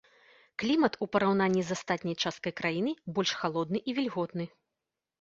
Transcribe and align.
Клімат 0.63 0.97
у 1.05 1.07
параўнанні 1.17 1.61
з 1.69 1.77
астатняй 1.77 2.19
часткай 2.25 2.57
краіны 2.65 2.91
больш 3.19 3.37
халодны 3.45 3.87
і 3.91 4.01
вільготны. 4.03 4.45